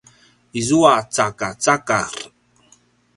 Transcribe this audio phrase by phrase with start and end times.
[0.59, 2.13] izua “cakacakar”